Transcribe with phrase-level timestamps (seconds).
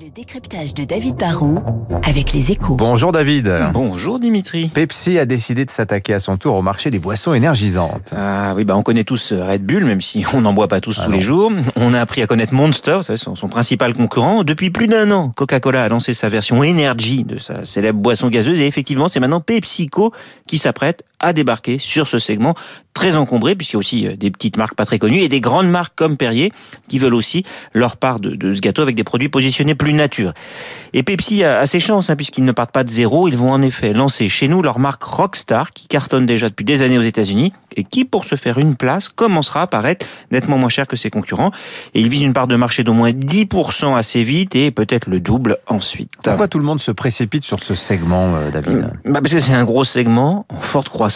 [0.00, 1.60] Le décryptage de David Barrault
[2.02, 2.76] avec les échos.
[2.76, 3.52] Bonjour David.
[3.72, 4.68] Bonjour Dimitri.
[4.68, 8.14] Pepsi a décidé de s'attaquer à son tour au marché des boissons énergisantes.
[8.16, 10.96] Ah oui, bah on connaît tous Red Bull, même si on n'en boit pas tous
[11.00, 11.16] Ah tous non.
[11.16, 11.52] les jours.
[11.76, 14.44] On a appris à connaître Monster, vous savez, son, son principal concurrent.
[14.44, 18.60] Depuis plus d'un an, Coca-Cola a lancé sa version Energy de sa célèbre boisson gazeuse.
[18.60, 20.12] Et effectivement, c'est maintenant PepsiCo
[20.46, 22.54] qui s'apprête à débarquer sur ce segment
[22.94, 25.40] très encombré, puisqu'il y a aussi euh, des petites marques pas très connues et des
[25.40, 26.52] grandes marques comme Perrier
[26.88, 30.34] qui veulent aussi leur part de, de ce gâteau avec des produits positionnés plus nature.
[30.92, 33.28] Et Pepsi a, a ses chances, hein, puisqu'ils ne partent pas de zéro.
[33.28, 36.82] Ils vont en effet lancer chez nous leur marque Rockstar, qui cartonne déjà depuis des
[36.82, 40.68] années aux États-Unis et qui, pour se faire une place, commencera à paraître nettement moins
[40.68, 41.50] cher que ses concurrents.
[41.94, 45.20] Et ils visent une part de marché d'au moins 10% assez vite et peut-être le
[45.20, 46.10] double ensuite.
[46.22, 48.90] Pourquoi tout le monde se précipite sur ce segment, euh, David?
[49.06, 51.11] Bah parce que c'est un gros segment en forte croissance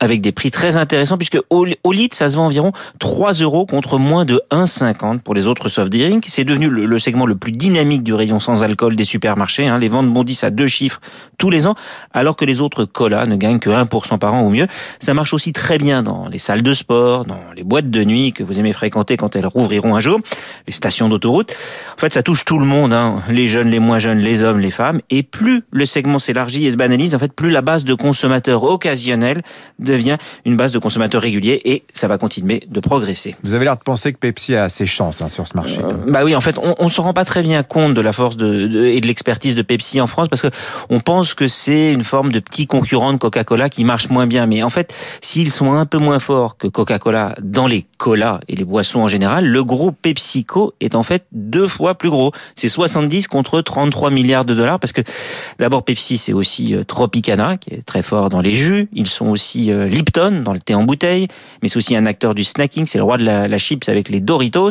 [0.00, 3.66] avec des prix très intéressants puisque au, au litre ça se vend environ 3 euros
[3.66, 6.26] contre moins de 1,50 pour les autres soft drinks.
[6.28, 9.66] C'est devenu le, segment le plus dynamique du rayon sans alcool des supermarchés.
[9.66, 9.78] hein.
[9.78, 11.00] Les ventes bondissent à deux chiffres
[11.38, 11.74] tous les ans
[12.12, 14.66] alors que les autres colas ne gagnent que 1% par an ou mieux.
[14.98, 18.32] Ça marche aussi très bien dans les salles de sport, dans les boîtes de nuit
[18.32, 20.20] que vous aimez fréquenter quand elles rouvriront un jour,
[20.66, 21.52] les stations d'autoroute.
[21.96, 23.22] En fait, ça touche tout le monde, hein.
[23.28, 25.00] les jeunes, les moins jeunes, les hommes, les femmes.
[25.10, 28.64] Et plus le segment s'élargit et se banalise, en fait, plus la base de consommateurs
[28.64, 29.37] occasionnels
[29.78, 33.36] devient une base de consommateurs réguliers et ça va continuer de progresser.
[33.42, 35.80] Vous avez l'air de penser que Pepsi a ses chances hein, sur ce marché.
[35.82, 38.12] Euh, bah oui, en fait, on, on se rend pas très bien compte de la
[38.12, 40.48] force de, de- et de l'expertise de Pepsi en France parce que
[40.90, 44.46] on pense que c'est une forme de petit concurrent de Coca-Cola qui marche moins bien.
[44.46, 48.56] Mais en fait, s'ils sont un peu moins forts que Coca-Cola dans les colas et
[48.56, 52.32] les boissons en général, le groupe PepsiCo est en fait deux fois plus gros.
[52.54, 55.02] C'est 70 contre 33 milliards de dollars parce que
[55.58, 58.88] d'abord Pepsi, c'est aussi euh, Tropicana qui est très fort dans les jus.
[58.92, 61.28] Ils sont aussi euh, Lipton dans le thé en bouteille,
[61.62, 62.86] mais c'est aussi un acteur du snacking.
[62.86, 64.70] C'est le roi de la, chips avec les Doritos.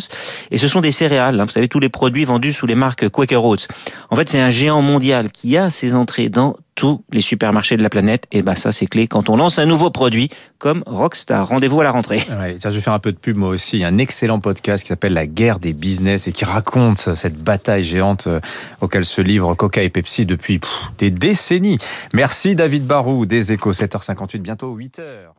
[0.51, 1.39] Et ce sont des céréales.
[1.39, 1.45] hein.
[1.45, 3.67] Vous savez, tous les produits vendus sous les marques Quaker Oats.
[4.09, 7.83] En fait, c'est un géant mondial qui a ses entrées dans tous les supermarchés de
[7.83, 8.25] la planète.
[8.31, 11.47] Et bah ça, c'est clé quand on lance un nouveau produit comme Rockstar.
[11.49, 12.21] Rendez-vous à la rentrée.
[12.25, 13.77] Tiens, je vais faire un peu de pub moi aussi.
[13.77, 17.15] Il y a un excellent podcast qui s'appelle La guerre des business et qui raconte
[17.15, 18.39] cette bataille géante euh,
[18.79, 20.61] auquel se livrent Coca et Pepsi depuis
[20.99, 21.79] des décennies.
[22.13, 25.36] Merci David Barou des Échos, 7h58, bientôt 8h.